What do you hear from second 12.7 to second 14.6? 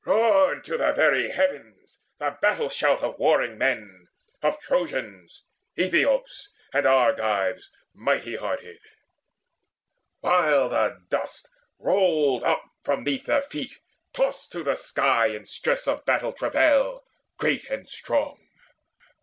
from 'neath their feet, tossed